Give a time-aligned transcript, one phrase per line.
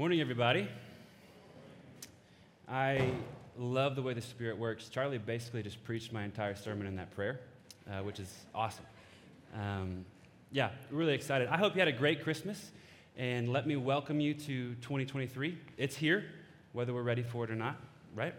[0.00, 0.68] Morning, everybody.
[2.68, 3.10] I
[3.56, 4.88] love the way the Spirit works.
[4.88, 7.40] Charlie basically just preached my entire sermon in that prayer,
[7.90, 8.84] uh, which is awesome.
[9.56, 10.04] Um,
[10.52, 11.48] yeah, really excited.
[11.48, 12.70] I hope you had a great Christmas,
[13.16, 15.58] and let me welcome you to 2023.
[15.76, 16.26] It's here,
[16.74, 17.74] whether we're ready for it or not,
[18.14, 18.34] right?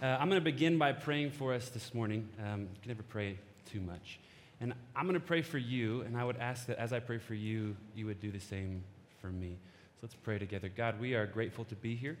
[0.00, 2.30] Uh, I'm going to begin by praying for us this morning.
[2.42, 3.38] Um, you can never pray
[3.70, 4.20] too much.
[4.62, 7.18] And I'm going to pray for you, and I would ask that as I pray
[7.18, 8.84] for you, you would do the same
[9.20, 9.58] for me.
[9.96, 10.68] So let's pray together.
[10.68, 12.18] God, we are grateful to be here.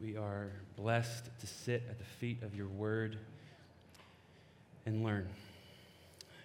[0.00, 3.18] We are blessed to sit at the feet of your word
[4.84, 5.28] and learn.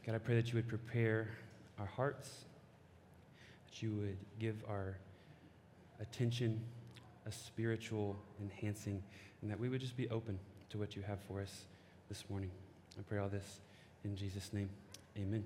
[0.06, 1.30] God, I pray that you would prepare
[1.80, 2.30] our hearts,
[3.68, 4.96] that you would give our
[6.00, 6.62] attention
[7.26, 9.02] a spiritual enhancing,
[9.42, 10.38] and that we would just be open
[10.70, 11.66] to what you have for us
[12.10, 12.52] this morning.
[13.00, 13.62] I pray all this
[14.04, 14.70] in Jesus' name.
[15.18, 15.44] Amen.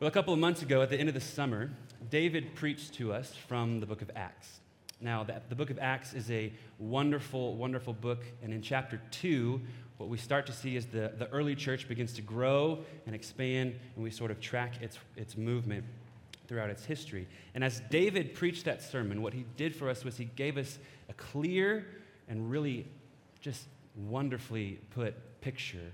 [0.00, 1.72] Well, a couple of months ago, at the end of the summer,
[2.08, 4.60] David preached to us from the book of Acts.
[5.00, 8.24] Now, the, the book of Acts is a wonderful, wonderful book.
[8.40, 9.60] And in chapter 2,
[9.96, 13.74] what we start to see is the, the early church begins to grow and expand,
[13.96, 15.84] and we sort of track its, its movement
[16.46, 17.26] throughout its history.
[17.56, 20.78] And as David preached that sermon, what he did for us was he gave us
[21.08, 21.84] a clear
[22.28, 22.86] and really
[23.40, 25.90] just wonderfully put picture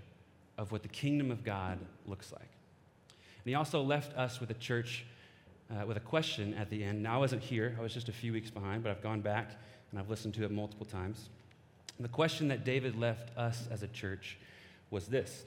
[0.58, 2.53] of what the kingdom of God looks like.
[3.44, 5.04] And he also left us with a church
[5.70, 7.02] uh, with a question at the end.
[7.02, 9.50] Now, I wasn't here, I was just a few weeks behind, but I've gone back
[9.90, 11.28] and I've listened to it multiple times.
[11.98, 14.38] And the question that David left us as a church
[14.90, 15.44] was this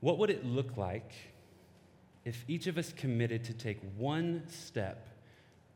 [0.00, 1.12] What would it look like
[2.24, 5.06] if each of us committed to take one step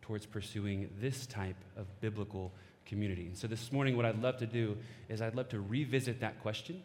[0.03, 2.53] towards pursuing this type of biblical
[2.87, 3.27] community?
[3.27, 4.77] And so this morning, what I'd love to do
[5.09, 6.83] is I'd love to revisit that question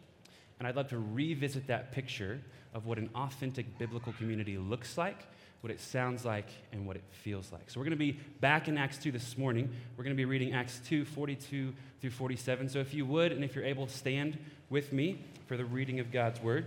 [0.58, 2.40] and I'd love to revisit that picture
[2.74, 5.26] of what an authentic biblical community looks like,
[5.60, 7.70] what it sounds like, and what it feels like.
[7.70, 9.70] So we're going to be back in Acts 2 this morning.
[9.96, 12.68] We're going to be reading Acts 2, 42 through 47.
[12.68, 14.38] So if you would, and if you're able, stand
[14.70, 16.66] with me for the reading of God's word.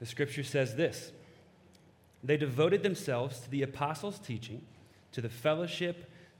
[0.00, 1.12] The scripture says this
[2.24, 4.62] They devoted themselves to the apostles' teaching,
[5.12, 6.10] to the fellowship,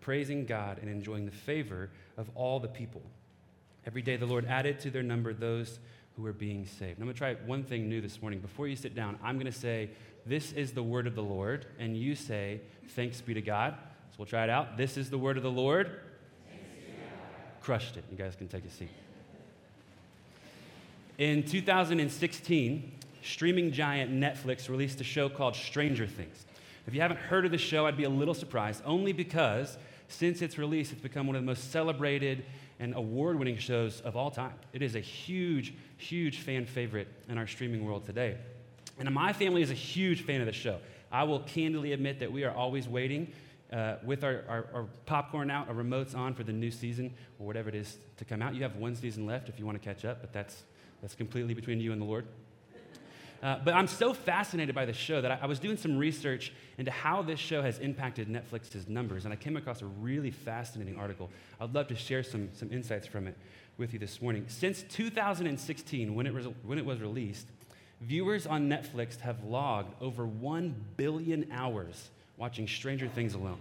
[0.00, 3.02] praising God and enjoying the favor of all the people.
[3.86, 5.78] Every day the Lord added to their number those
[6.16, 6.98] who were being saved.
[6.98, 8.40] I'm going to try one thing new this morning.
[8.40, 9.90] Before you sit down, I'm going to say,
[10.24, 13.74] This is the word of the Lord, and you say, Thanks be to God.
[14.10, 14.76] So we'll try it out.
[14.76, 16.00] This is the word of the Lord.
[17.60, 18.04] Crushed it.
[18.10, 18.90] You guys can take a seat.
[21.18, 22.92] In 2016,
[23.22, 26.46] streaming giant Netflix released a show called Stranger Things.
[26.86, 29.76] If you haven't heard of the show, I'd be a little surprised, only because
[30.08, 32.44] since its release, it's become one of the most celebrated
[32.78, 34.54] and award winning shows of all time.
[34.72, 38.36] It is a huge, huge fan favorite in our streaming world today.
[38.98, 40.78] And my family is a huge fan of the show.
[41.10, 43.32] I will candidly admit that we are always waiting
[43.72, 47.46] uh, with our, our, our, popcorn out, our remotes on for the new season or
[47.46, 48.54] whatever it is to come out.
[48.54, 50.62] You have one season left if you want to catch up, but that's,
[51.02, 52.26] that's completely between you and the Lord.
[53.42, 56.52] Uh, but I'm so fascinated by the show that I, I, was doing some research
[56.78, 60.96] into how this show has impacted Netflix's numbers, and I came across a really fascinating
[60.96, 61.30] article.
[61.60, 63.36] I'd love to share some, some insights from it
[63.78, 64.46] with you this morning.
[64.48, 67.46] Since 2016, when it, was, when it was released,
[68.00, 73.58] viewers on Netflix have logged over 1 billion hours watching Stranger Things alone.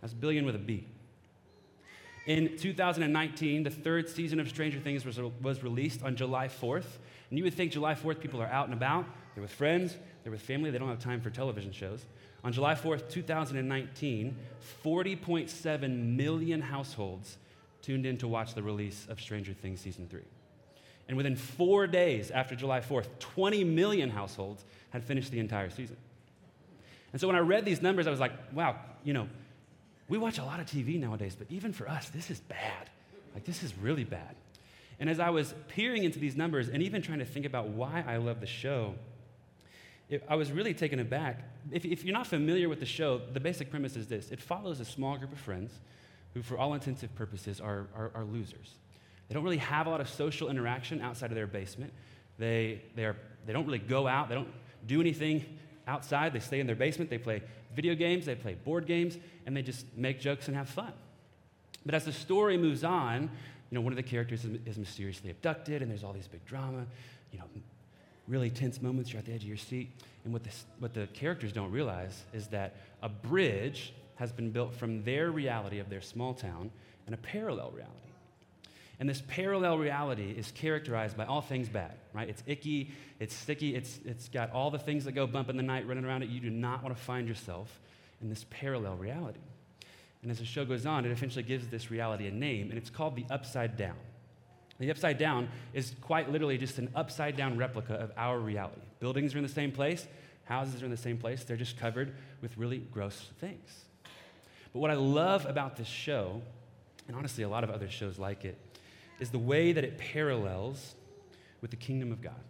[0.00, 0.86] That's billion with a B.
[2.26, 6.86] In 2019, the third season of Stranger Things was, was released on July 4th.
[7.30, 10.32] And you would think July 4th, people are out and about, they're with friends, they're
[10.32, 12.04] with family, they don't have time for television shows.
[12.44, 14.36] On July 4th, 2019,
[14.84, 17.38] 40.7 million households
[17.82, 20.20] tuned in to watch the release of Stranger Things Season 3.
[21.08, 25.96] And within four days after July 4th, 20 million households had finished the entire season.
[27.12, 29.28] And so when I read these numbers, I was like, wow, you know,
[30.08, 32.90] we watch a lot of TV nowadays, but even for us, this is bad.
[33.34, 34.34] Like, this is really bad.
[35.00, 38.04] And as I was peering into these numbers and even trying to think about why
[38.06, 38.94] I love the show,
[40.08, 41.42] it, I was really taken aback.
[41.70, 44.80] If, if you're not familiar with the show, the basic premise is this it follows
[44.80, 45.72] a small group of friends
[46.34, 48.74] who, for all intensive purposes, are, are, are losers.
[49.28, 51.92] They don't really have a lot of social interaction outside of their basement.
[52.38, 53.16] They, they, are,
[53.46, 54.52] they don't really go out, they don't
[54.86, 55.44] do anything
[55.86, 57.42] outside, they stay in their basement, they play
[57.74, 60.92] video games, they play board games, and they just make jokes and have fun.
[61.84, 65.30] But as the story moves on, you know, one of the characters is, is mysteriously
[65.30, 66.86] abducted, and there's all these big drama,
[67.32, 67.44] you know,
[68.28, 69.12] really tense moments.
[69.12, 69.90] You're at the edge of your seat.
[70.24, 74.74] And what, this, what the characters don't realize is that a bridge has been built
[74.74, 76.70] from their reality of their small town
[77.06, 77.96] and a parallel reality.
[79.00, 82.28] And this parallel reality is characterized by all things bad, right?
[82.28, 85.62] It's icky, it's sticky, it's, it's got all the things that go bump in the
[85.62, 86.28] night running around it.
[86.28, 87.80] You do not want to find yourself
[88.20, 89.40] in this parallel reality.
[90.22, 92.90] And as the show goes on, it eventually gives this reality a name, and it's
[92.90, 93.96] called the upside down.
[94.82, 98.80] The upside down is quite literally just an upside down replica of our reality.
[98.98, 100.08] Buildings are in the same place,
[100.42, 103.84] houses are in the same place, they're just covered with really gross things.
[104.72, 106.42] But what I love about this show,
[107.06, 108.58] and honestly a lot of other shows like it,
[109.20, 110.96] is the way that it parallels
[111.60, 112.42] with the kingdom of God.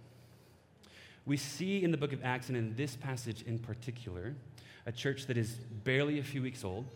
[1.27, 4.35] We see in the book of Acts, and in this passage in particular,
[4.87, 6.87] a church that is barely a few weeks old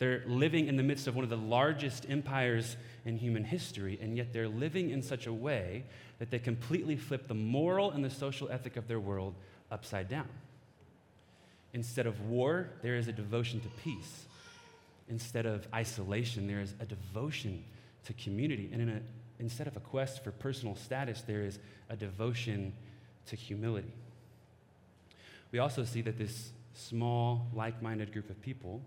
[0.00, 4.16] they're living in the midst of one of the largest empires in human history, and
[4.16, 5.84] yet they're living in such a way
[6.18, 9.34] that they completely flip the moral and the social ethic of their world
[9.70, 10.26] upside down.
[11.74, 14.24] Instead of war, there is a devotion to peace.
[15.10, 17.62] Instead of isolation, there is a devotion
[18.06, 18.70] to community.
[18.72, 19.00] And in a,
[19.38, 21.58] instead of a quest for personal status, there is
[21.90, 22.72] a devotion
[23.26, 23.92] to humility.
[25.52, 28.80] We also see that this small, like minded group of people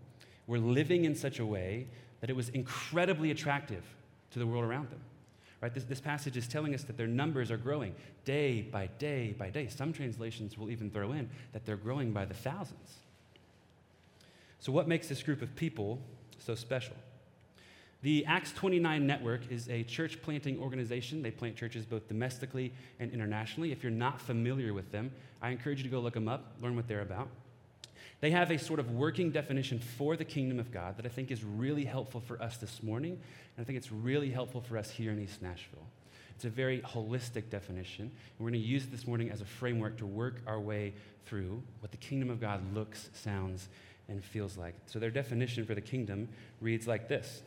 [0.48, 1.88] were living in such a way
[2.22, 3.84] that it was incredibly attractive
[4.32, 5.02] to the world around them.
[5.62, 5.74] Right?
[5.74, 7.96] This, this passage is telling us that their numbers are growing
[8.26, 9.68] day by day by day.
[9.68, 12.96] Some translations will even throw in that they're growing by the thousands.
[14.60, 16.00] So, what makes this group of people
[16.38, 16.96] so special?
[18.02, 21.22] The Acts 29 Network is a church planting organization.
[21.22, 23.72] They plant churches both domestically and internationally.
[23.72, 25.12] If you're not familiar with them,
[25.42, 27.30] I encourage you to go look them up, learn what they're about.
[28.24, 31.30] They have a sort of working definition for the kingdom of God that I think
[31.30, 34.90] is really helpful for us this morning, and I think it's really helpful for us
[34.90, 35.86] here in East Nashville.
[36.34, 39.46] It's a very holistic definition, and we're going to use it this morning as a
[39.46, 40.94] framework to work our way
[41.26, 43.68] through what the kingdom of God looks, sounds,
[44.08, 44.76] and feels like.
[44.86, 46.30] So, their definition for the kingdom
[46.62, 47.42] reads like this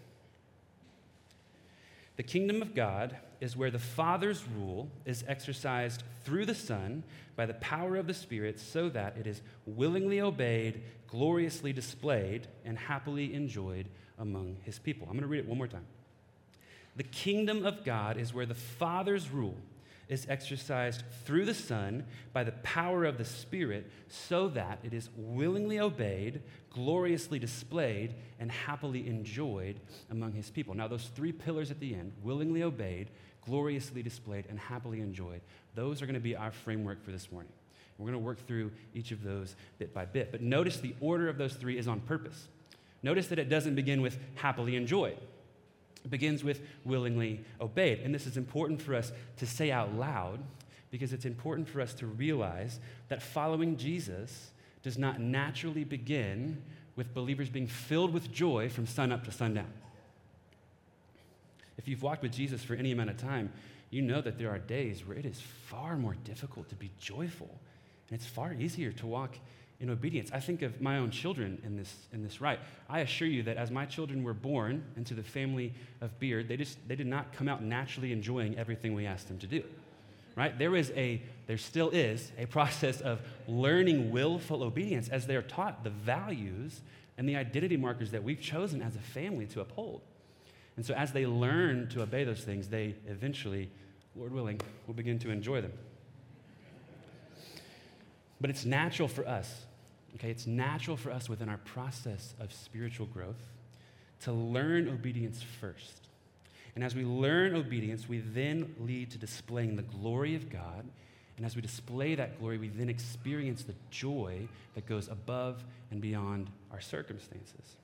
[2.16, 7.02] The kingdom of God is where the Father's rule is exercised through the Son
[7.36, 12.78] by the power of the Spirit so that it is willingly obeyed, gloriously displayed, and
[12.78, 13.86] happily enjoyed
[14.18, 15.06] among his people.
[15.06, 15.86] I'm going to read it one more time.
[16.96, 19.56] The kingdom of God is where the Father's rule
[20.08, 25.08] is exercised through the Son by the power of the Spirit so that it is
[25.16, 29.80] willingly obeyed, gloriously displayed, and happily enjoyed
[30.10, 30.74] among his people.
[30.74, 33.10] Now, those three pillars at the end willingly obeyed,
[33.44, 35.40] gloriously displayed, and happily enjoyed.
[35.74, 37.52] Those are going to be our framework for this morning.
[37.98, 40.30] We're going to work through each of those bit by bit.
[40.30, 42.48] But notice the order of those three is on purpose.
[43.02, 45.16] Notice that it doesn't begin with happily enjoyed.
[46.06, 47.98] It begins with willingly obeyed.
[47.98, 50.38] And this is important for us to say out loud
[50.92, 54.52] because it's important for us to realize that following Jesus
[54.84, 56.62] does not naturally begin
[56.94, 59.72] with believers being filled with joy from sun up to sundown.
[61.76, 63.52] If you've walked with Jesus for any amount of time,
[63.90, 67.50] you know that there are days where it is far more difficult to be joyful,
[68.08, 69.34] and it's far easier to walk
[69.80, 70.30] in obedience.
[70.32, 72.58] I think of my own children in this, in this right.
[72.88, 76.56] I assure you that as my children were born into the family of Beard, they,
[76.56, 79.62] just, they did not come out naturally enjoying everything we asked them to do.
[80.34, 80.58] Right?
[80.58, 85.84] There is a, there still is a process of learning willful obedience as they're taught
[85.84, 86.80] the values
[87.18, 90.02] and the identity markers that we've chosen as a family to uphold.
[90.76, 93.70] And so, as they learn to obey those things, they eventually,
[94.14, 95.72] Lord willing, will begin to enjoy them.
[98.40, 99.65] But it's natural for us,
[100.16, 100.30] okay?
[100.30, 103.50] It's natural for us within our process of spiritual growth
[104.20, 106.08] to learn obedience first.
[106.74, 110.84] And as we learn obedience, we then lead to displaying the glory of God.
[111.36, 116.00] And as we display that glory, we then experience the joy that goes above and
[116.00, 117.76] beyond our circumstances.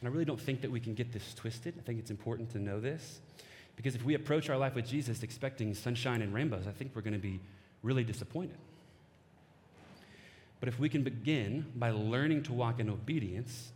[0.00, 1.74] And I really don't think that we can get this twisted.
[1.78, 3.20] I think it's important to know this.
[3.76, 7.02] Because if we approach our life with Jesus expecting sunshine and rainbows, I think we're
[7.02, 7.40] going to be
[7.82, 8.56] really disappointed.
[10.60, 13.72] But if we can begin by learning to walk in obedience,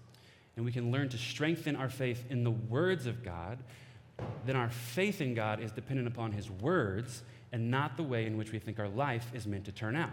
[0.57, 3.59] and we can learn to strengthen our faith in the words of God,
[4.45, 7.23] then our faith in God is dependent upon His words
[7.53, 10.11] and not the way in which we think our life is meant to turn out.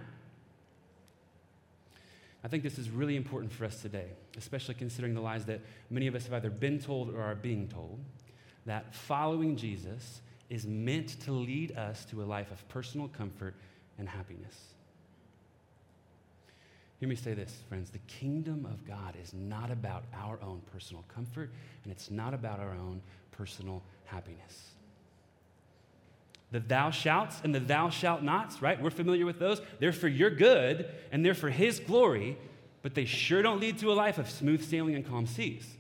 [2.44, 4.08] I think this is really important for us today,
[4.38, 5.60] especially considering the lies that
[5.90, 8.00] many of us have either been told or are being told
[8.66, 13.56] that following Jesus is meant to lead us to a life of personal comfort
[13.98, 14.56] and happiness.
[17.00, 17.90] Hear me say this, friends.
[17.92, 21.50] The kingdom of God is not about our own personal comfort,
[21.84, 23.02] and it's not about our own
[23.32, 24.72] personal happiness.
[26.52, 28.82] The thou shalt and the thou shalt nots, right?
[28.82, 29.62] We're familiar with those.
[29.80, 32.38] They're for your good and they're for his glory,
[32.82, 35.78] but they sure don't lead to a life of smooth sailing and calm seas.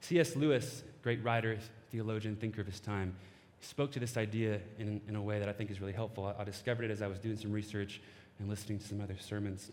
[0.00, 0.36] C.S.
[0.36, 1.58] Lewis, great writer,
[1.90, 3.14] theologian, thinker of his time,
[3.60, 6.26] spoke to this idea in, in a way that I think is really helpful.
[6.26, 8.00] I, I discovered it as I was doing some research
[8.38, 9.70] and listening to some other sermons.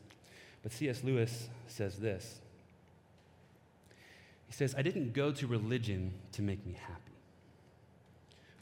[0.63, 1.03] But C.S.
[1.03, 2.39] Lewis says this
[4.47, 7.01] He says, I didn't go to religion to make me happy.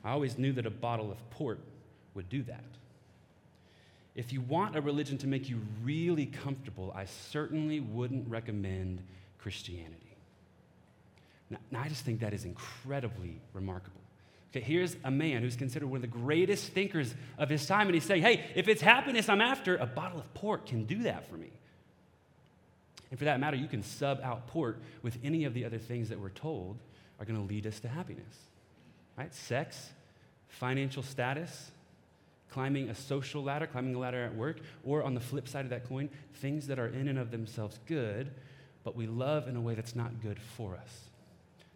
[0.04, 1.60] I always knew that a bottle of port
[2.14, 2.64] would do that.
[4.16, 9.02] If you want a religion to make you really comfortable, I certainly wouldn't recommend
[9.40, 10.18] Christianity.
[11.50, 14.03] Now, now, I just think that is incredibly remarkable.
[14.54, 17.96] Okay, here's a man who's considered one of the greatest thinkers of his time, and
[17.96, 21.28] he's saying, hey, if it's happiness I'm after, a bottle of port can do that
[21.28, 21.50] for me.
[23.10, 26.10] And for that matter, you can sub out port with any of the other things
[26.10, 26.78] that we're told
[27.20, 28.36] are going to lead us to happiness.
[29.18, 29.34] Right?
[29.34, 29.90] Sex,
[30.50, 31.72] financial status,
[32.52, 35.72] climbing a social ladder, climbing a ladder at work, or on the flip side of
[35.72, 38.30] that coin, things that are in and of themselves good,
[38.84, 41.10] but we love in a way that's not good for us.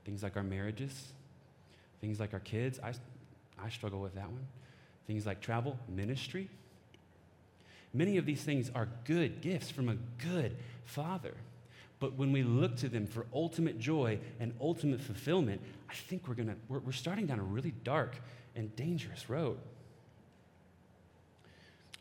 [0.05, 1.13] Things like our marriages,
[2.01, 2.93] Things like our kids, I,
[3.63, 4.45] I struggle with that one.
[5.07, 6.49] Things like travel, ministry.
[7.93, 11.33] Many of these things are good gifts from a good father.
[11.99, 16.35] But when we look to them for ultimate joy and ultimate fulfillment, I think we're,
[16.35, 18.17] gonna, we're, we're starting down a really dark
[18.55, 19.57] and dangerous road.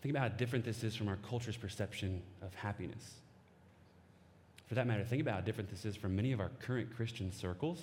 [0.02, 3.14] Think about how different this is from our culture's perception of happiness.
[4.68, 7.32] For that matter, think about how different this is from many of our current Christian
[7.32, 7.80] circles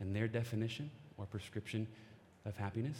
[0.00, 0.90] and their definition
[1.22, 1.86] or prescription
[2.44, 2.98] of happiness?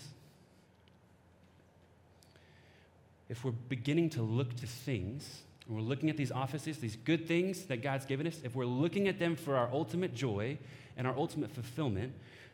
[3.28, 7.26] If we're beginning to look to things, and we're looking at these offices, these good
[7.26, 10.58] things that God's given us, if we're looking at them for our ultimate joy
[10.96, 12.12] and our ultimate fulfillment,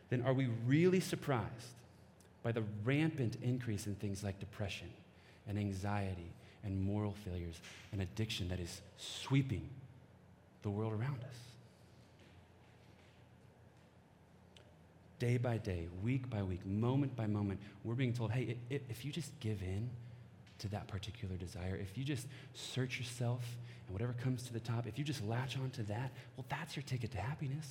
[0.09, 1.73] then are we really surprised
[2.41, 4.87] by the rampant increase in things like depression
[5.47, 6.31] and anxiety
[6.63, 7.59] and moral failures
[7.91, 9.67] and addiction that is sweeping
[10.63, 11.48] the world around us?
[15.19, 19.11] Day by day, week by week, moment by moment, we're being told, hey, if you
[19.11, 19.89] just give in
[20.59, 23.43] to that particular desire, if you just search yourself
[23.85, 26.83] and whatever comes to the top, if you just latch onto that, well, that's your
[26.83, 27.67] ticket to happiness.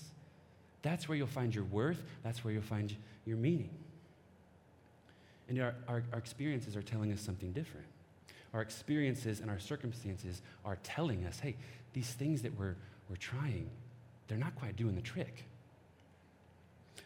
[0.82, 2.02] That's where you'll find your worth.
[2.22, 3.70] That's where you'll find your meaning.
[5.48, 7.86] And our, our, our experiences are telling us something different.
[8.54, 11.56] Our experiences and our circumstances are telling us, hey,
[11.94, 12.76] these things that we're,
[13.08, 13.70] we're trying,
[14.28, 15.44] they're not quite doing the trick.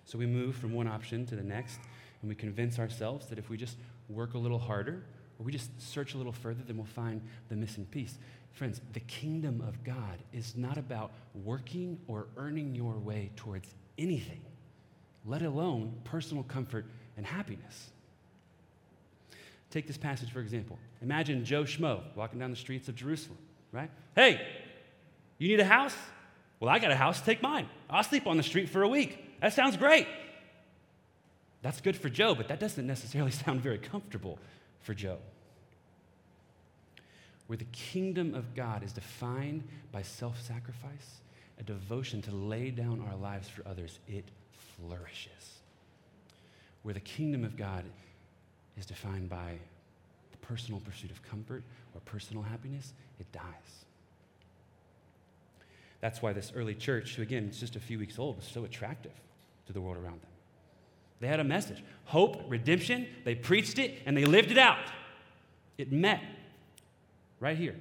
[0.05, 1.79] So we move from one option to the next,
[2.21, 3.77] and we convince ourselves that if we just
[4.09, 5.05] work a little harder,
[5.39, 8.19] or we just search a little further, then we'll find the missing piece.
[8.53, 14.43] Friends, the kingdom of God is not about working or earning your way towards anything,
[15.25, 16.85] let alone personal comfort
[17.17, 17.91] and happiness.
[19.71, 20.79] Take this passage, for example.
[21.01, 23.39] Imagine Joe Schmo walking down the streets of Jerusalem,
[23.73, 23.91] right?
[24.15, 24.47] Hey,
[25.39, 25.97] you need a house?
[26.61, 27.69] Well, I got a house, take mine.
[27.89, 29.32] I'll sleep on the street for a week.
[29.43, 30.07] That sounds great.
[31.63, 34.39] That's good for Joe, but that doesn't necessarily sound very comfortable
[34.81, 35.19] for Joe.
[37.49, 41.21] Where the kingdom of God is defined by self sacrifice,
[41.59, 44.25] a devotion to lay down our lives for others, it
[44.77, 45.59] flourishes.
[46.83, 47.85] Where the kingdom of God
[48.77, 49.59] is defined by
[50.31, 53.43] the personal pursuit of comfort or personal happiness, it dies.
[56.01, 58.65] That's why this early church, who again is just a few weeks old, was so
[58.65, 59.13] attractive
[59.73, 60.31] to the world around them.
[61.21, 63.07] They had a message hope, redemption.
[63.25, 64.79] They preached it and they lived it out.
[65.79, 66.23] It met
[67.41, 67.76] right here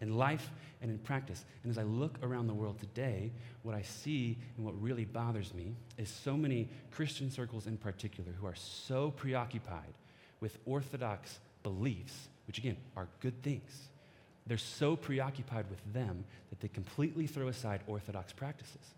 [0.00, 1.44] in life and in practice.
[1.62, 5.52] And as I look around the world today, what I see and what really bothers
[5.52, 9.94] me is so many Christian circles in particular who are so preoccupied
[10.40, 13.88] with orthodox beliefs, which again are good things.
[14.46, 18.94] They're so preoccupied with them that they completely throw aside orthodox practices.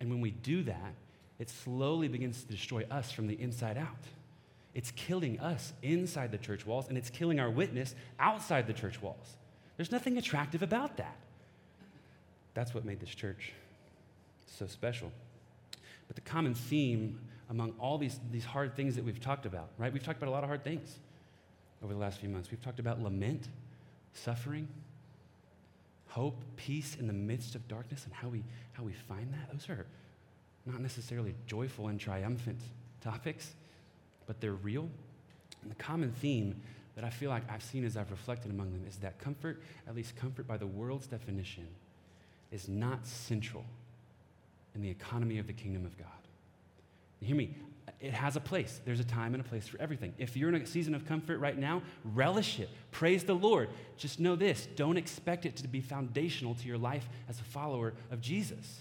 [0.00, 0.94] And when we do that,
[1.38, 4.04] it slowly begins to destroy us from the inside out.
[4.74, 9.00] It's killing us inside the church walls, and it's killing our witness outside the church
[9.00, 9.36] walls.
[9.76, 11.16] There's nothing attractive about that.
[12.54, 13.52] That's what made this church
[14.46, 15.12] so special.
[16.06, 19.92] But the common theme among all these, these hard things that we've talked about, right?
[19.92, 20.98] We've talked about a lot of hard things
[21.82, 22.50] over the last few months.
[22.50, 23.48] We've talked about lament,
[24.12, 24.68] suffering,
[26.08, 29.68] hope, peace in the midst of darkness, and how we, how we find that, those
[29.68, 29.86] are
[30.66, 32.60] not necessarily joyful and triumphant
[33.00, 33.54] topics,
[34.26, 34.88] but they're real.
[35.62, 36.60] And the common theme
[36.94, 39.94] that I feel like I've seen as I've reflected among them is that comfort, at
[39.94, 41.66] least comfort by the world's definition,
[42.50, 43.64] is not central
[44.74, 46.08] in the economy of the kingdom of God.
[47.20, 47.54] hear me,
[48.00, 48.80] it has a place.
[48.84, 50.14] There's a time and a place for everything.
[50.18, 52.68] If you're in a season of comfort right now, relish it.
[52.90, 53.68] Praise the Lord.
[53.96, 57.94] Just know this don't expect it to be foundational to your life as a follower
[58.10, 58.80] of Jesus.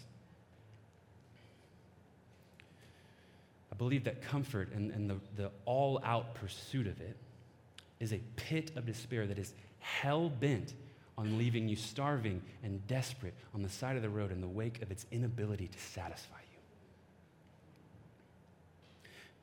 [3.72, 7.16] I believe that comfort and, and the, the all out pursuit of it
[8.00, 10.74] is a pit of despair that is hell bent
[11.18, 14.82] on leaving you starving and desperate on the side of the road in the wake
[14.82, 16.60] of its inability to satisfy you.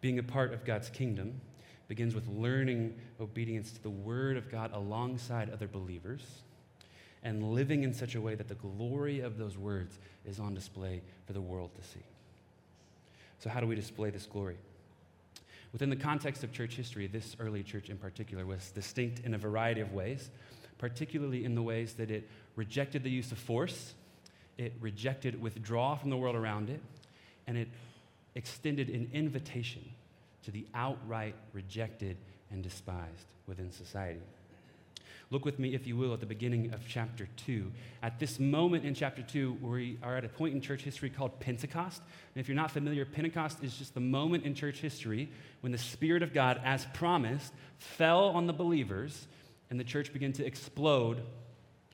[0.05, 1.41] Being a part of God's kingdom
[1.89, 6.43] begins with learning obedience to the Word of God alongside other believers
[7.23, 11.01] and living in such a way that the glory of those words is on display
[11.27, 12.05] for the world to see.
[13.39, 14.59] So, how do we display this glory?
[15.73, 19.39] Within the context of church history, this early church in particular was distinct in a
[19.39, 20.29] variety of ways,
[20.77, 23.95] particularly in the ways that it rejected the use of force,
[24.59, 26.83] it rejected withdrawal from the world around it,
[27.47, 27.69] and it
[28.35, 29.83] extended an invitation
[30.45, 32.17] to the outright rejected
[32.51, 34.21] and despised within society.
[35.31, 37.73] Look with me, if you will, at the beginning of chapter 2.
[38.03, 41.41] At this moment in chapter 2, we are at a point in church history called
[41.41, 42.03] Pentecost.
[42.35, 45.79] And if you're not familiar, Pentecost is just the moment in church history when the
[45.79, 49.27] Spirit of God, as promised, fell on the believers
[49.71, 51.23] and the church began to explode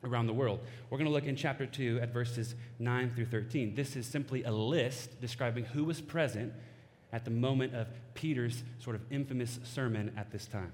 [0.04, 0.60] around the world.
[0.88, 3.74] We're going to look in chapter 2 at verses 9 through 13.
[3.74, 6.52] This is simply a list describing who was present
[7.12, 10.72] at the moment of Peter's sort of infamous sermon at this time.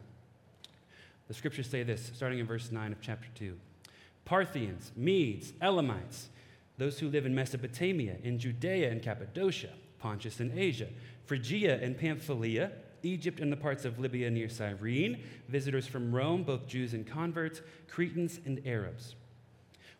[1.28, 3.56] The scriptures say this, starting in verse 9 of chapter 2
[4.24, 6.28] Parthians, Medes, Elamites,
[6.78, 10.88] those who live in Mesopotamia, in Judea and Cappadocia, Pontus and Asia,
[11.24, 12.72] Phrygia and Pamphylia,
[13.06, 17.62] Egypt and the parts of Libya near Cyrene, visitors from Rome, both Jews and converts,
[17.88, 19.14] Cretans and Arabs.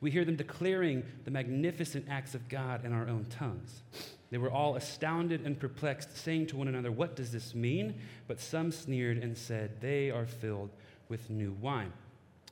[0.01, 3.83] We hear them declaring the magnificent acts of God in our own tongues.
[4.31, 8.01] They were all astounded and perplexed, saying to one another, What does this mean?
[8.27, 10.71] But some sneered and said, They are filled
[11.09, 11.93] with new wine.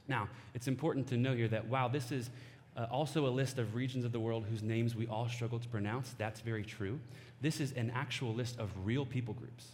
[0.07, 2.31] Now, it's important to know here that while this is
[2.77, 5.69] uh, also a list of regions of the world whose names we all struggle to
[5.69, 7.01] pronounce, that's very true.
[7.41, 9.67] This is an actual list of real people groups.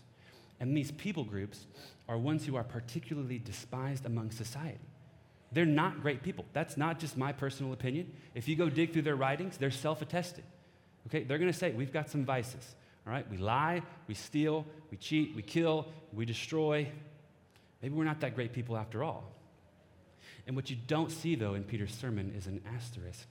[0.60, 1.66] And these people groups
[2.08, 4.78] are ones who are particularly despised among society.
[5.52, 6.44] They're not great people.
[6.52, 8.12] That's not just my personal opinion.
[8.34, 10.44] If you go dig through their writings, they're self attested.
[11.08, 12.76] Okay, they're going to say, we've got some vices.
[13.06, 16.86] All right, we lie, we steal, we cheat, we kill, we destroy,
[17.82, 19.24] Maybe we're not that great people after all.
[20.46, 23.28] And what you don't see, though, in Peter's sermon is an asterisk.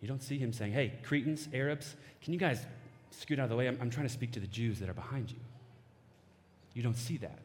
[0.00, 2.64] You don't see him saying, hey, Cretans, Arabs, can you guys
[3.10, 3.66] scoot out of the way?
[3.66, 5.38] I'm, I'm trying to speak to the Jews that are behind you.
[6.76, 7.40] You don't see that.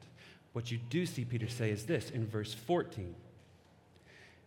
[0.52, 3.16] What you do see Peter say is this in verse 14.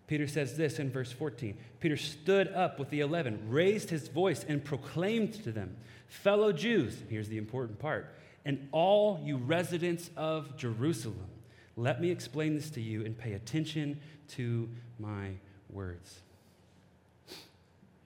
[0.07, 4.45] Peter says this in verse 14 Peter stood up with the eleven, raised his voice,
[4.47, 5.75] and proclaimed to them,
[6.07, 11.31] Fellow Jews, here's the important part and all you residents of Jerusalem.
[11.79, 13.99] Let me explain this to you and pay attention
[14.33, 14.69] to
[14.99, 15.31] my
[15.71, 16.21] words.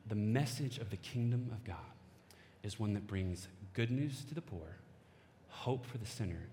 [0.07, 1.77] The message of the kingdom of God
[2.62, 4.77] is one that brings good news to the poor,
[5.49, 6.47] hope for the sinner,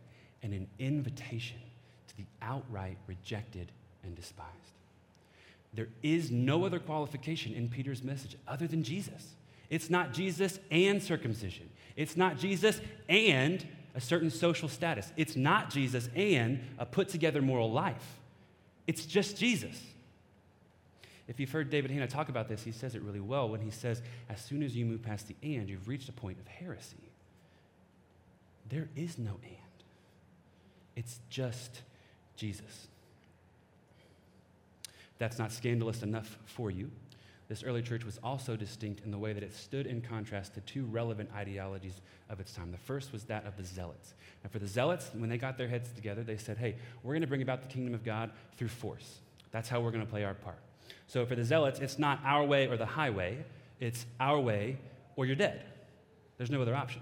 [0.46, 1.58] and an invitation
[2.08, 3.72] to the outright rejected
[4.04, 4.52] and despised.
[5.74, 9.34] There is no other qualification in Peter's message other than Jesus.
[9.72, 11.68] It's not Jesus and circumcision.
[11.96, 12.80] It's not Jesus
[13.10, 15.12] and a certain social status.
[15.18, 18.20] It's not Jesus and a put together moral life.
[18.86, 19.82] It's just Jesus.
[21.28, 23.72] If you've heard David Hanna talk about this, he says it really well when he
[23.72, 27.10] says, as soon as you move past the and, you've reached a point of heresy.
[28.70, 29.65] There is no and,
[30.96, 31.82] it's just
[32.36, 32.88] Jesus.
[35.18, 36.92] That's not scandalous enough for you
[37.48, 40.62] this early church was also distinct in the way that it stood in contrast to
[40.62, 42.72] two relevant ideologies of its time.
[42.72, 44.16] The first was that of the Zealots.
[44.42, 47.22] And for the Zealots, when they got their heads together, they said, hey, we're going
[47.22, 49.20] to bring about the kingdom of God through force.
[49.52, 50.58] That's how we're going to play our part.
[51.08, 53.46] So for the Zealots, it's not our way or the highway,
[53.80, 54.78] it's our way
[55.16, 55.64] or you're dead.
[56.38, 57.02] There's no other option.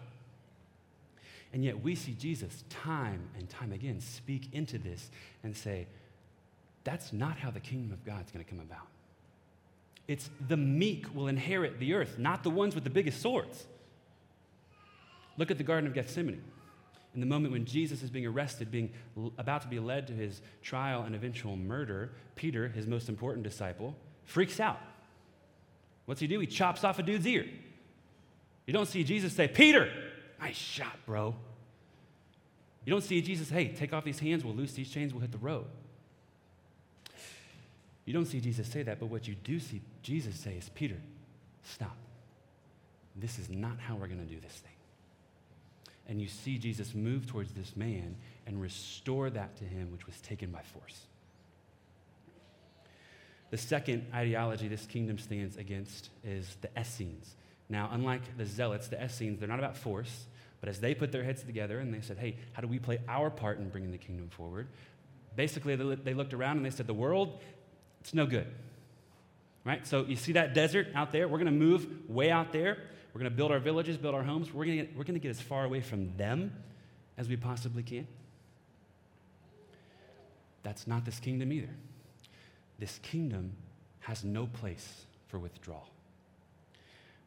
[1.53, 5.11] And yet we see Jesus time and time again speak into this
[5.43, 5.87] and say,
[6.83, 8.87] that's not how the kingdom of God's going to come about.
[10.07, 13.67] It's the meek will inherit the earth, not the ones with the biggest swords.
[15.37, 16.43] Look at the Garden of Gethsemane.
[17.13, 18.91] In the moment when Jesus is being arrested, being
[19.37, 23.95] about to be led to his trial and eventual murder, Peter, his most important disciple,
[24.25, 24.79] freaks out.
[26.05, 26.39] What's he do?
[26.39, 27.45] He chops off a dude's ear.
[28.65, 29.91] You don't see Jesus say, Peter,
[30.43, 31.35] nice shot, bro.
[32.85, 35.31] You don't see Jesus, hey, take off these hands, we'll loose these chains, we'll hit
[35.31, 35.65] the road.
[38.05, 40.97] You don't see Jesus say that, but what you do see Jesus say is, Peter,
[41.63, 41.95] stop.
[43.15, 44.71] This is not how we're going to do this thing.
[46.09, 50.19] And you see Jesus move towards this man and restore that to him which was
[50.19, 51.05] taken by force.
[53.51, 57.35] The second ideology this kingdom stands against is the Essenes.
[57.69, 60.25] Now, unlike the Zealots, the Essenes, they're not about force,
[60.63, 62.97] but as they put their heads together and they said, hey, how do we play
[63.09, 64.69] our part in bringing the kingdom forward?
[65.35, 67.41] Basically, they looked around and they said, the world,
[67.99, 68.47] it's no good.
[69.65, 69.85] Right?
[69.85, 71.27] So you see that desert out there?
[71.27, 72.77] We're going to move way out there.
[73.13, 74.53] We're going to build our villages, build our homes.
[74.53, 76.53] We're going to get, as far away from them
[77.17, 78.07] as we possibly can.
[80.63, 81.75] That's not this kingdom either.
[82.79, 83.51] This kingdom
[83.99, 85.89] has no place for withdrawal.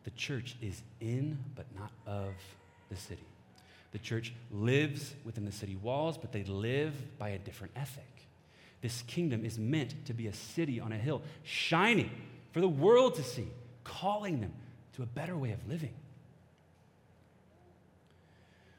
[0.04, 2.32] The church is in, but not of
[2.88, 3.24] the city.
[3.92, 8.04] The church lives within the city walls, but they live by a different ethic.
[8.82, 12.10] This kingdom is meant to be a city on a hill, shining
[12.52, 13.48] for the world to see,
[13.84, 14.52] calling them
[14.94, 15.94] to a better way of living.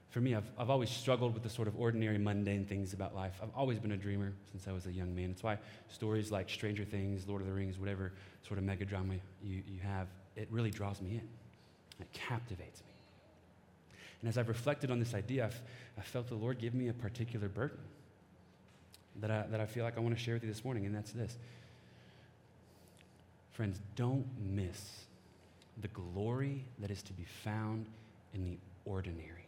[0.10, 3.34] For me, I've, I've always struggled with the sort of ordinary, mundane things about life.
[3.42, 5.30] I've always been a dreamer since I was a young man.
[5.30, 5.58] That's why
[5.90, 8.14] stories like Stranger Things, Lord of the Rings, whatever
[8.48, 11.28] sort of mega drama you, you have, it really draws me in.
[12.00, 12.87] It captivates me.
[14.22, 15.62] And as I've reflected on this idea, I've,
[15.98, 17.78] I felt the Lord give me a particular burden
[19.20, 20.96] that I, that I feel like I want to share with you this morning, and
[20.96, 21.38] that's this.
[23.52, 25.06] Friends, don't miss
[25.82, 27.86] the glory that is to be found
[28.34, 29.48] in the ordinary.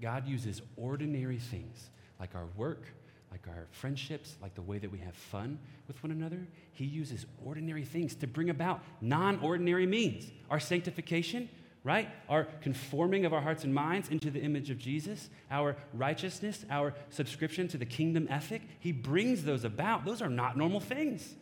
[0.00, 2.84] God uses ordinary things like our work,
[3.30, 6.46] like our friendships, like the way that we have fun with one another.
[6.72, 10.30] He uses ordinary things to bring about non ordinary means.
[10.50, 11.48] Our sanctification,
[11.82, 12.08] right?
[12.28, 16.94] Our conforming of our hearts and minds into the image of Jesus, our righteousness, our
[17.08, 18.62] subscription to the kingdom ethic.
[18.80, 20.04] He brings those about.
[20.04, 21.34] Those are not normal things,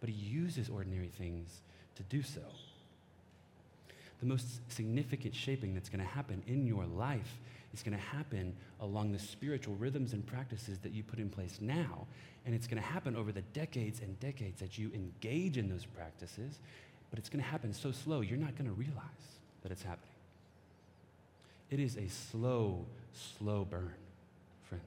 [0.00, 1.60] but He uses ordinary things
[1.96, 2.40] to do so.
[4.20, 7.38] The most significant shaping that's going to happen in your life
[7.72, 11.58] is going to happen along the spiritual rhythms and practices that you put in place
[11.60, 12.06] now.
[12.46, 15.84] And it's going to happen over the decades and decades that you engage in those
[15.84, 16.58] practices,
[17.10, 20.08] but it's going to happen so slow, you're not going to realize that it's happening.
[21.70, 23.94] It is a slow, slow burn,
[24.68, 24.84] friends.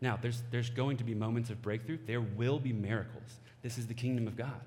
[0.00, 1.98] Now, there's, there's going to be moments of breakthrough.
[2.06, 3.40] There will be miracles.
[3.62, 4.60] This is the kingdom of God.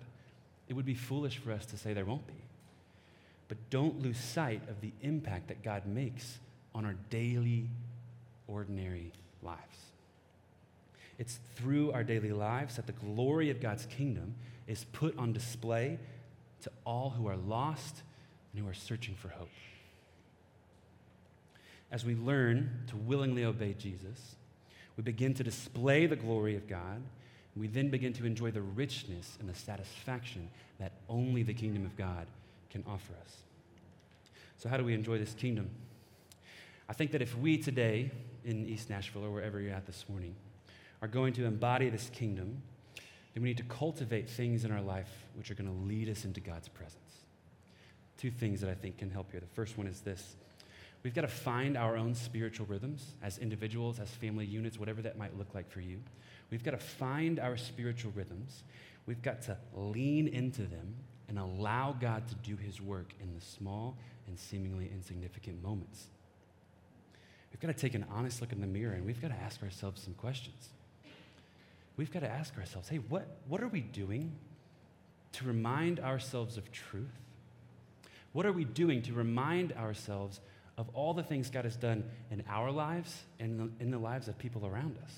[0.67, 2.33] It would be foolish for us to say there won't be.
[3.47, 6.39] But don't lose sight of the impact that God makes
[6.75, 7.67] on our daily,
[8.47, 9.59] ordinary lives.
[11.17, 14.35] It's through our daily lives that the glory of God's kingdom
[14.67, 15.99] is put on display
[16.61, 18.03] to all who are lost
[18.51, 19.49] and who are searching for hope.
[21.91, 24.35] As we learn to willingly obey Jesus,
[24.95, 27.01] we begin to display the glory of God.
[27.55, 31.95] We then begin to enjoy the richness and the satisfaction that only the kingdom of
[31.97, 32.27] God
[32.69, 33.37] can offer us.
[34.57, 35.69] So, how do we enjoy this kingdom?
[36.87, 38.11] I think that if we today
[38.43, 40.35] in East Nashville or wherever you're at this morning
[41.01, 42.61] are going to embody this kingdom,
[43.33, 46.25] then we need to cultivate things in our life which are going to lead us
[46.25, 46.95] into God's presence.
[48.17, 49.39] Two things that I think can help here.
[49.39, 50.35] The first one is this
[51.03, 55.17] we've got to find our own spiritual rhythms as individuals, as family units, whatever that
[55.17, 55.99] might look like for you.
[56.51, 58.63] We've got to find our spiritual rhythms.
[59.05, 60.95] We've got to lean into them
[61.29, 66.07] and allow God to do his work in the small and seemingly insignificant moments.
[67.51, 69.61] We've got to take an honest look in the mirror and we've got to ask
[69.63, 70.69] ourselves some questions.
[71.99, 74.31] We've got to ask ourselves hey, what, what are we doing
[75.33, 77.11] to remind ourselves of truth?
[78.31, 80.39] What are we doing to remind ourselves
[80.77, 84.37] of all the things God has done in our lives and in the lives of
[84.37, 85.13] people around us?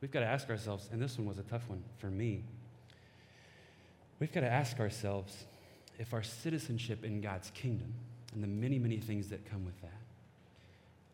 [0.00, 2.42] We've got to ask ourselves, and this one was a tough one for me.
[4.18, 5.44] We've got to ask ourselves
[6.00, 7.94] if our citizenship in God's kingdom
[8.34, 10.00] and the many, many things that come with that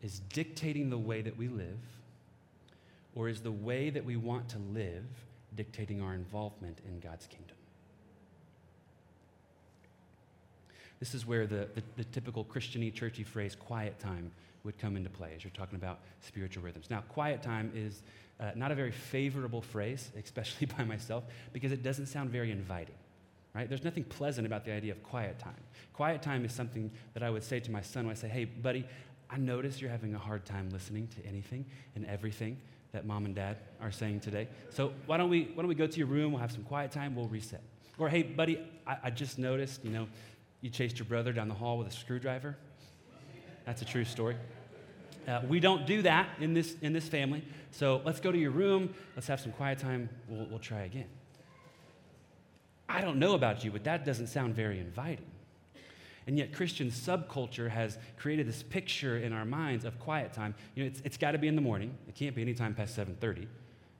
[0.01, 1.77] is dictating the way that we live,
[3.15, 5.05] or is the way that we want to live
[5.55, 7.55] dictating our involvement in God's kingdom?
[10.99, 14.31] This is where the, the, the typical Christiany, churchy phrase, quiet time,
[14.63, 16.89] would come into play as you're talking about spiritual rhythms.
[16.89, 18.03] Now, quiet time is
[18.39, 22.95] uh, not a very favorable phrase, especially by myself, because it doesn't sound very inviting
[23.53, 23.67] right?
[23.67, 25.59] There's nothing pleasant about the idea of quiet time.
[25.93, 28.45] Quiet time is something that I would say to my son when I say, hey,
[28.45, 28.87] buddy,
[29.29, 32.57] I notice you're having a hard time listening to anything and everything
[32.91, 34.47] that mom and dad are saying today.
[34.69, 36.91] So why don't we, why don't we go to your room, we'll have some quiet
[36.91, 37.61] time, we'll reset.
[37.97, 40.07] Or, hey, buddy, I, I just noticed, you know,
[40.61, 42.57] you chased your brother down the hall with a screwdriver.
[43.65, 44.35] That's a true story.
[45.27, 47.43] Uh, we don't do that in this, in this family.
[47.71, 48.93] So let's go to your room.
[49.15, 50.09] Let's have some quiet time.
[50.27, 51.07] We'll, we'll try again.
[52.89, 55.25] I don't know about you, but that doesn't sound very inviting.
[56.31, 60.55] And yet, Christian subculture has created this picture in our minds of quiet time.
[60.75, 61.93] You know, it's, it's got to be in the morning.
[62.07, 63.47] It can't be any time past 7:30.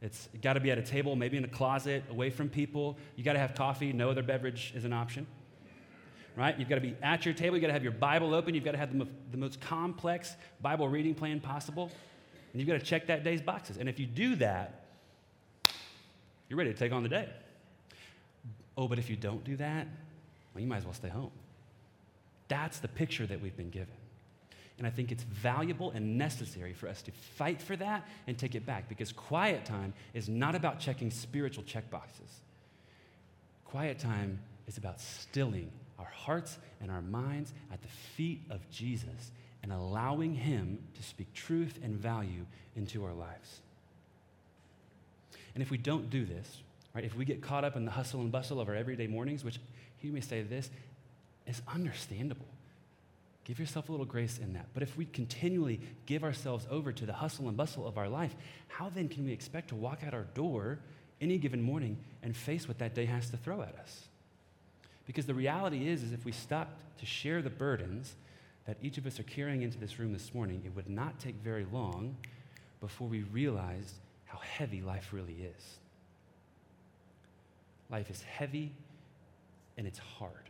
[0.02, 2.98] It's got to be at a table, maybe in a closet, away from people.
[3.18, 3.92] You got to have coffee.
[3.92, 5.28] No other beverage is an option.
[6.38, 6.58] Right?
[6.58, 7.58] You've got to be at your table.
[7.58, 8.56] You've got to have your Bible open.
[8.56, 11.92] You've got to have the, mo- the most complex Bible reading plan possible.
[12.54, 13.76] And you've got to check that day's boxes.
[13.76, 14.86] And if you do that,
[16.48, 17.28] you're ready to take on the day.
[18.78, 19.86] Oh, but if you don't do that,
[20.54, 21.32] well, you might as well stay home.
[22.52, 23.96] That's the picture that we've been given.
[24.78, 28.56] And I think it's valuable and necessary for us to fight for that and take
[28.56, 32.42] it back because quiet time is not about checking spiritual checkboxes.
[33.64, 34.38] Quiet time
[34.68, 39.32] is about stilling our hearts and our minds at the feet of Jesus
[39.64, 43.62] and allowing Him to speak truth and value into our lives.
[45.56, 48.20] And if we don't do this, right, if we get caught up in the hustle
[48.20, 49.58] and bustle of our everyday mornings, which
[50.02, 50.70] you may say this
[51.52, 52.48] is understandable.
[53.44, 54.68] Give yourself a little grace in that.
[54.74, 58.36] But if we continually give ourselves over to the hustle and bustle of our life,
[58.68, 60.80] how then can we expect to walk out our door
[61.20, 64.08] any given morning and face what that day has to throw at us?
[65.06, 68.16] Because the reality is, is if we stopped to share the burdens
[68.66, 71.36] that each of us are carrying into this room this morning, it would not take
[71.36, 72.16] very long
[72.80, 75.78] before we realized how heavy life really is.
[77.90, 78.72] Life is heavy
[79.78, 80.41] and it's hard.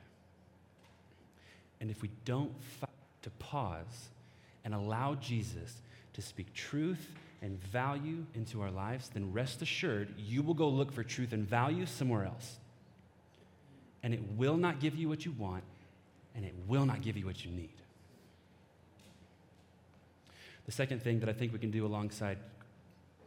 [1.81, 2.89] And if we don't fight
[3.23, 4.09] to pause
[4.63, 5.81] and allow Jesus
[6.13, 7.09] to speak truth
[7.41, 11.43] and value into our lives, then rest assured you will go look for truth and
[11.43, 12.59] value somewhere else.
[14.03, 15.63] And it will not give you what you want,
[16.35, 17.73] and it will not give you what you need.
[20.67, 22.37] The second thing that I think we can do alongside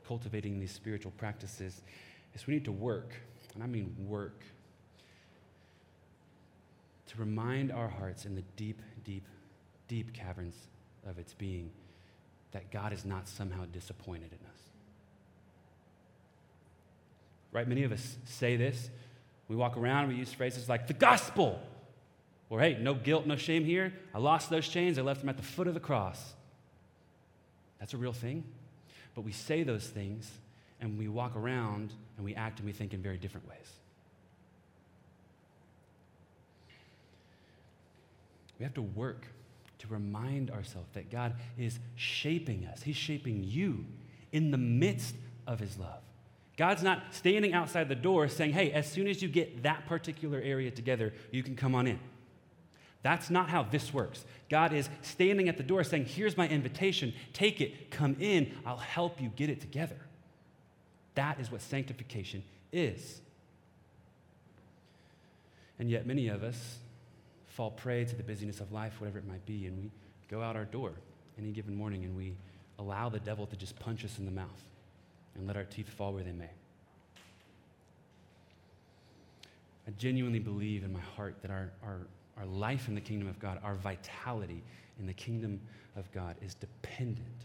[0.07, 1.83] cultivating these spiritual practices
[2.35, 3.14] is we need to work,
[3.55, 4.40] and I mean work,
[7.14, 9.27] to remind our hearts in the deep, deep,
[9.88, 10.57] deep caverns
[11.07, 11.70] of its being
[12.53, 14.61] that God is not somehow disappointed in us.
[17.53, 17.68] Right?
[17.68, 18.90] Many of us say this.
[19.48, 21.61] We walk around, we use phrases like the gospel,
[22.48, 23.92] or hey, no guilt, no shame here.
[24.14, 26.35] I lost those chains, I left them at the foot of the cross.
[27.79, 28.44] That's a real thing.
[29.14, 30.31] But we say those things
[30.81, 33.70] and we walk around and we act and we think in very different ways.
[38.59, 39.27] We have to work
[39.79, 42.83] to remind ourselves that God is shaping us.
[42.83, 43.85] He's shaping you
[44.33, 45.14] in the midst
[45.47, 46.01] of His love.
[46.57, 50.40] God's not standing outside the door saying, hey, as soon as you get that particular
[50.40, 51.99] area together, you can come on in.
[53.03, 54.25] That's not how this works.
[54.49, 58.77] God is standing at the door saying, here's my invitation, take it, come in, I'll
[58.77, 59.99] help you get it together.
[61.14, 63.21] That is what sanctification is.
[65.79, 66.79] And yet, many of us
[67.55, 69.90] fall prey to the busyness of life, whatever it might be, and we
[70.29, 70.93] go out our door
[71.38, 72.35] any given morning and we
[72.81, 74.64] allow the devil to just punch us in the mouth
[75.37, 76.51] and let our teeth fall where they may.
[79.87, 82.01] I genuinely believe in my heart that our, our,
[82.38, 84.64] our life in the kingdom of God, our vitality
[84.99, 85.61] in the kingdom
[85.97, 87.45] of God, is dependent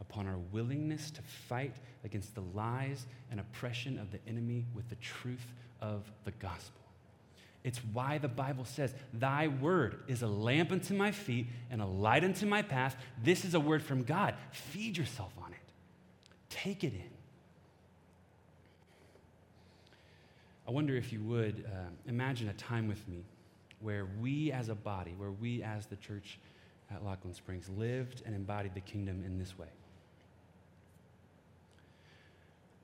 [0.00, 4.96] upon our willingness to fight against the lies and oppression of the enemy with the
[4.96, 6.80] truth of the gospel.
[7.62, 11.86] It's why the Bible says, Thy word is a lamp unto my feet and a
[11.86, 12.96] light unto my path.
[13.22, 14.34] This is a word from God.
[14.50, 15.72] Feed yourself on it,
[16.48, 17.10] take it in.
[20.66, 23.24] I wonder if you would uh, imagine a time with me
[23.80, 26.38] where we as a body, where we as the church
[26.94, 29.66] at Lockeland Springs lived and embodied the kingdom in this way.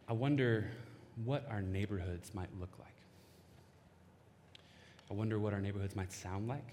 [0.09, 0.71] I wonder
[1.25, 2.96] what our neighborhoods might look like.
[5.11, 6.67] I wonder what our neighborhoods might sound like.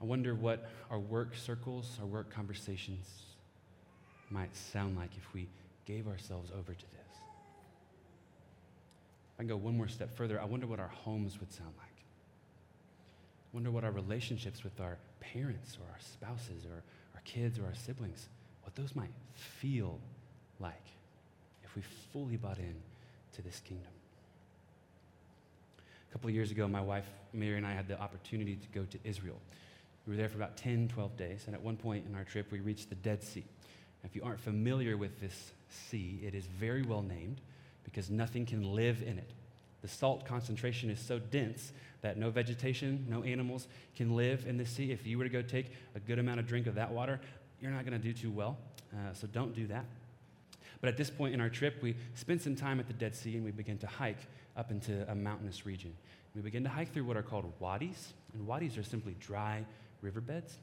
[0.00, 3.06] I wonder what our work circles, our work conversations
[4.30, 5.46] might sound like if we
[5.84, 7.16] gave ourselves over to this.
[9.38, 10.40] I can go one more step further.
[10.40, 11.86] I wonder what our homes would sound like.
[13.52, 16.82] I wonder what our relationships with our parents or our spouses or
[17.14, 18.28] our kids or our siblings,
[18.62, 19.98] what those might feel
[20.60, 20.86] like
[21.64, 22.74] if we fully bought in
[23.34, 23.90] to this kingdom.
[26.10, 28.84] A couple of years ago, my wife, Mary, and I had the opportunity to go
[28.84, 29.36] to Israel.
[30.06, 32.50] We were there for about 10, 12 days, and at one point in our trip,
[32.50, 33.44] we reached the Dead Sea.
[34.02, 37.40] If you aren't familiar with this sea, it is very well named
[37.84, 39.30] because nothing can live in it.
[39.82, 44.66] The salt concentration is so dense that no vegetation, no animals can live in the
[44.66, 44.90] sea.
[44.90, 47.20] If you were to go take a good amount of drink of that water,
[47.60, 48.58] you're not going to do too well.
[48.92, 49.84] Uh, so don't do that.
[50.80, 53.36] But at this point in our trip, we spent some time at the Dead Sea
[53.36, 55.94] and we began to hike up into a mountainous region.
[56.34, 59.64] We begin to hike through what are called wadis, and wadis are simply dry
[60.02, 60.58] riverbeds.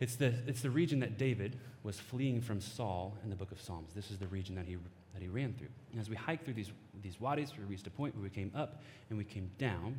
[0.00, 3.60] It's the, it's the region that David was fleeing from Saul in the book of
[3.60, 3.92] Psalms.
[3.94, 4.76] This is the region that he,
[5.12, 5.68] that he ran through.
[5.92, 8.50] And as we hiked through these, these wadis, we reached a point where we came
[8.54, 9.96] up and we came down.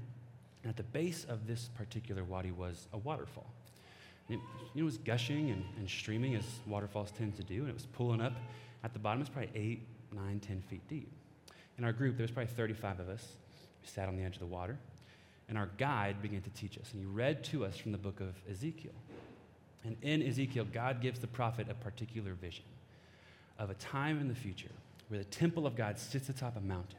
[0.64, 3.48] And at the base of this particular wadi was a waterfall.
[4.30, 4.40] It,
[4.76, 8.22] it was gushing and, and streaming as waterfalls tend to do, and it was pulling
[8.22, 8.34] up
[8.84, 9.22] at the bottom.
[9.22, 11.12] It's probably eight, nine, ten feet deep.
[11.78, 13.26] In our group, there was probably 35 of us.
[13.82, 14.78] We sat on the edge of the water,
[15.50, 16.92] and our guide began to teach us.
[16.94, 18.94] And he read to us from the book of Ezekiel.
[19.84, 22.66] And in Ezekiel, God gives the prophet a particular vision
[23.60, 24.72] of a time in the future
[25.10, 26.98] where the temple of God sits atop a mountain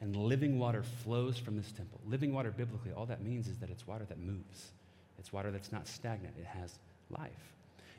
[0.00, 2.00] and living water flows from this temple.
[2.08, 4.70] Living water, biblically, all that means is that it's water that moves,
[5.18, 6.78] it's water that's not stagnant, it has
[7.10, 7.30] life.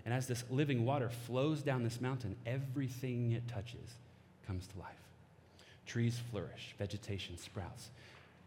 [0.05, 3.95] And as this living water flows down this mountain, everything it touches
[4.45, 4.89] comes to life.
[5.85, 7.89] Trees flourish, vegetation sprouts.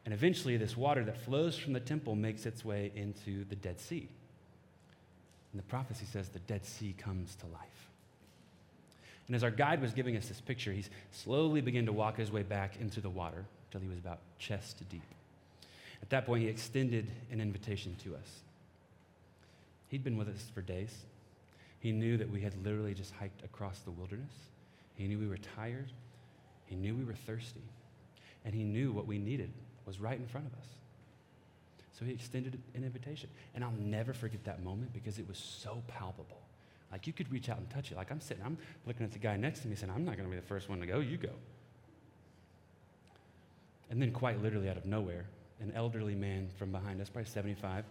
[0.05, 3.81] And eventually, this water that flows from the temple makes its way into the Dead
[3.81, 4.09] Sea.
[5.53, 7.63] And the prophecy says the Dead Sea comes to life.
[9.27, 12.31] And as our guide was giving us this picture, he slowly began to walk his
[12.31, 15.03] way back into the water until he was about chest deep.
[16.03, 18.43] At that point, he extended an invitation to us.
[19.89, 20.95] He'd been with us for days.
[21.81, 24.33] He knew that we had literally just hiked across the wilderness.
[24.95, 25.91] He knew we were tired.
[26.67, 27.63] He knew we were thirsty.
[28.45, 29.51] And he knew what we needed
[29.87, 30.67] was right in front of us.
[31.99, 33.31] So he extended an invitation.
[33.55, 36.41] And I'll never forget that moment because it was so palpable.
[36.93, 37.97] Like you could reach out and touch it.
[37.97, 40.29] Like I'm sitting, I'm looking at the guy next to me saying, I'm not going
[40.29, 41.33] to be the first one to go, you go.
[43.91, 45.27] And then, quite literally out of nowhere,
[45.61, 47.85] an elderly man from behind us, probably 75,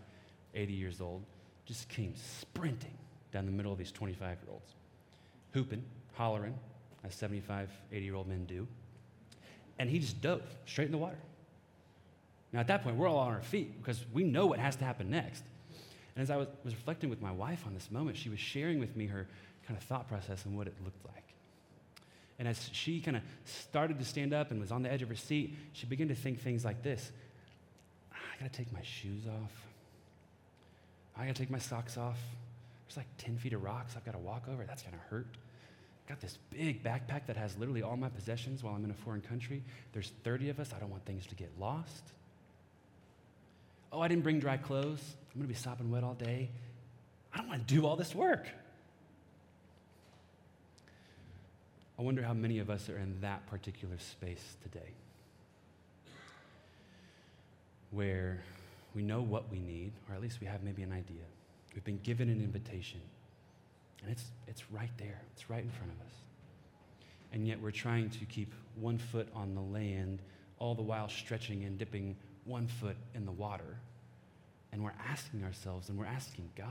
[0.54, 1.24] 80 years old,
[1.66, 2.98] just came sprinting
[3.32, 4.74] down the middle of these 25 year olds,
[5.54, 5.84] hooping,
[6.14, 6.58] hollering,
[7.06, 8.68] as 75, 80 year old men do.
[9.78, 11.18] And he just dove straight in the water.
[12.54, 14.86] Now, at that point, we're all on our feet because we know what has to
[14.86, 15.44] happen next.
[16.16, 18.80] And as I was, was reflecting with my wife on this moment, she was sharing
[18.80, 19.28] with me her
[19.68, 21.24] kind of thought process and what it looked like.
[22.40, 25.10] And as she kind of started to stand up and was on the edge of
[25.10, 27.12] her seat, she began to think things like this
[28.12, 29.52] I got to take my shoes off.
[31.18, 32.20] I got to take my socks off.
[32.86, 34.66] There's like 10 feet of rocks I've got to walk over.
[34.66, 35.28] That's to hurt.
[36.08, 39.22] Got this big backpack that has literally all my possessions while I'm in a foreign
[39.22, 39.64] country.
[39.92, 40.72] There's 30 of us.
[40.76, 42.04] I don't want things to get lost.
[43.92, 45.02] Oh, I didn't bring dry clothes.
[45.34, 46.50] I'm going to be sopping wet all day.
[47.34, 48.48] I don't want to do all this work.
[51.98, 54.92] I wonder how many of us are in that particular space today
[57.92, 58.42] where
[58.94, 61.24] we know what we need, or at least we have maybe an idea.
[61.74, 63.00] We've been given an invitation,
[64.06, 66.14] and it's, it's right there, it's right in front of us.
[67.34, 70.22] And yet we're trying to keep one foot on the land,
[70.60, 73.80] all the while stretching and dipping one foot in the water.
[74.72, 76.68] And we're asking ourselves and we're asking God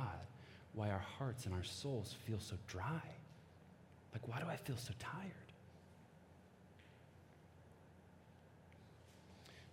[0.74, 3.02] why our hearts and our souls feel so dry.
[4.12, 5.32] Like, why do I feel so tired?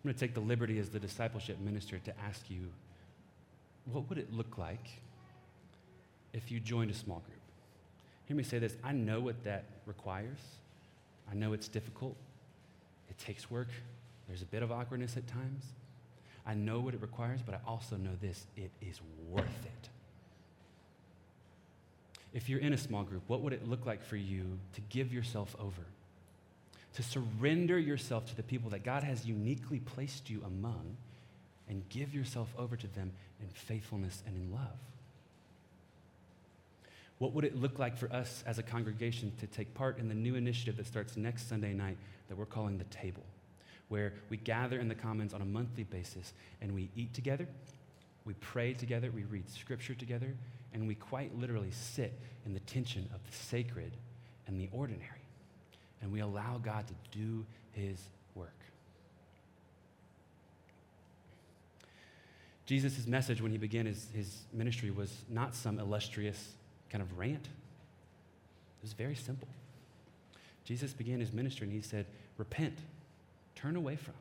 [0.03, 2.71] I'm going to take the liberty as the discipleship minister to ask you
[3.85, 4.89] what would it look like
[6.33, 7.40] if you joined a small group?
[8.31, 10.39] Hear me say this I know what that requires,
[11.29, 12.15] I know it's difficult,
[13.09, 13.67] it takes work,
[14.29, 15.65] there's a bit of awkwardness at times.
[16.45, 19.89] I know what it requires, but I also know this it is worth it.
[22.31, 25.11] If you're in a small group, what would it look like for you to give
[25.11, 25.83] yourself over?
[26.93, 30.95] To surrender yourself to the people that God has uniquely placed you among
[31.67, 34.90] and give yourself over to them in faithfulness and in love?
[37.21, 40.15] What would it look like for us as a congregation to take part in the
[40.15, 43.23] new initiative that starts next Sunday night that we're calling the table?
[43.91, 47.45] where we gather in the Commons on a monthly basis and we eat together,
[48.23, 50.33] we pray together, we read scripture together,
[50.73, 53.91] and we quite literally sit in the tension of the sacred
[54.47, 55.25] and the ordinary.
[56.01, 57.99] And we allow God to do his
[58.33, 58.57] work.
[62.65, 66.53] Jesus' message when he began his, his ministry was not some illustrious
[66.91, 67.45] kind of rant.
[67.45, 69.47] It was very simple.
[70.65, 72.05] Jesus began his ministry and he said,
[72.37, 72.77] Repent
[73.55, 74.13] turn away from.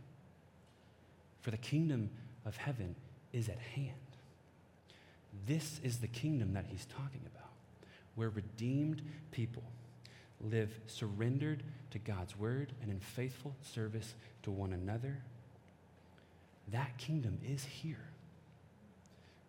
[1.41, 2.11] For the kingdom
[2.45, 2.95] of heaven
[3.33, 3.95] is at hand.
[5.47, 7.51] This is the kingdom that he's talking about,
[8.15, 9.63] where redeemed people
[10.41, 15.19] live surrendered to God's word and in faithful service to one another,
[16.69, 18.09] that kingdom is here.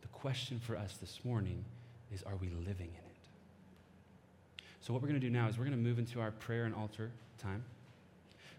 [0.02, 1.64] The question for us this morning
[2.14, 3.11] is are we living in it?
[4.82, 6.66] So, what we're going to do now is we're going to move into our prayer
[6.66, 7.64] and altar time.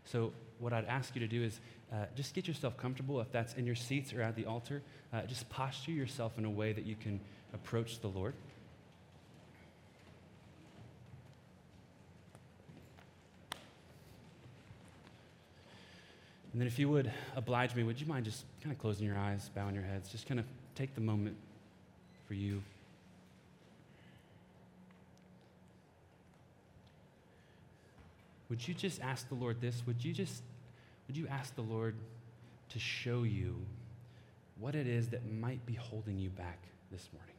[0.05, 1.59] So, what I'd ask you to do is
[1.93, 3.20] uh, just get yourself comfortable.
[3.20, 6.51] If that's in your seats or at the altar, uh, just posture yourself in a
[6.51, 7.20] way that you can
[7.53, 8.35] approach the Lord.
[16.53, 19.18] And then, if you would oblige me, would you mind just kind of closing your
[19.18, 20.47] eyes, bowing your heads, just kind of
[20.77, 21.37] take the moment
[22.29, 22.62] for you.
[28.53, 29.82] Would you just ask the Lord this?
[29.86, 30.42] Would you just
[31.09, 31.94] would you ask the Lord
[32.68, 33.57] to show you
[34.61, 36.59] what it is that might be holding you back
[36.90, 37.32] this morning?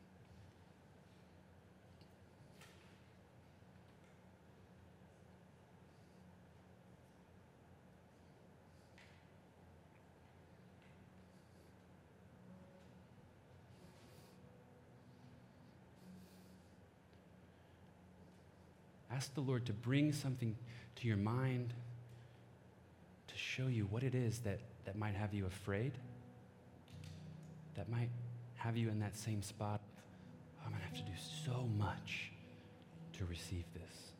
[19.24, 20.53] Ask the Lord to bring something
[20.97, 21.74] to your mind
[23.26, 25.93] to show you what it is that, that might have you afraid,
[27.76, 28.09] that might
[28.55, 29.80] have you in that same spot.
[30.65, 32.34] I'm going to have to do so much
[33.13, 34.11] to receive this.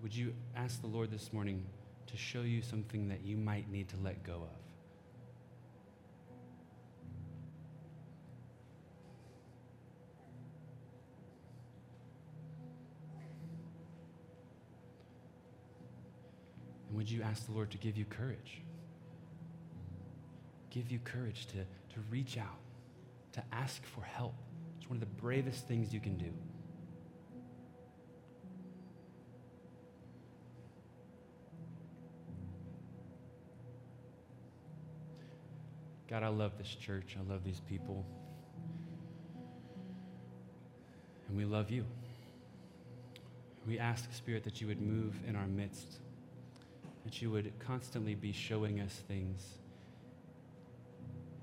[0.00, 1.66] Would you ask the Lord this morning
[2.10, 4.60] to show you something that you might need to let go of?
[16.88, 18.62] And would you ask the Lord to give you courage?
[20.70, 22.58] Give you courage to, to reach out,
[23.32, 24.34] to ask for help.
[24.78, 26.32] It's one of the bravest things you can do.
[36.10, 37.16] God, I love this church.
[37.16, 38.04] I love these people.
[41.28, 41.84] And we love you.
[43.64, 46.00] We ask, Spirit, that you would move in our midst,
[47.04, 49.46] that you would constantly be showing us things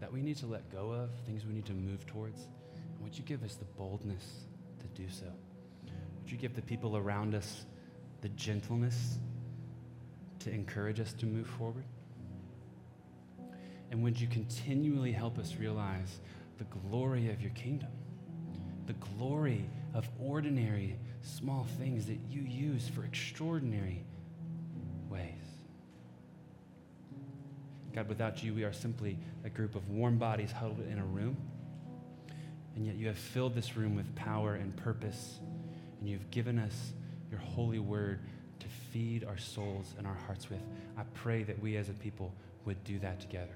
[0.02, 2.42] that we need to let go of, things we need to move towards.
[2.42, 4.26] And would you give us the boldness
[4.80, 5.28] to do so?
[6.22, 7.66] Would you give the people around us
[8.20, 9.18] the gentleness
[10.40, 11.86] to encourage us to move forward?
[13.98, 16.20] And would you continually help us realize
[16.60, 17.90] the glory of your kingdom,
[18.86, 24.04] the glory of ordinary small things that you use for extraordinary
[25.10, 25.34] ways?
[27.96, 31.36] God, without you, we are simply a group of warm bodies huddled in a room.
[32.76, 35.40] And yet you have filled this room with power and purpose,
[36.00, 36.94] and you've given us
[37.32, 38.20] your holy word
[38.60, 40.62] to feed our souls and our hearts with.
[40.96, 42.32] I pray that we as a people
[42.64, 43.56] would do that together.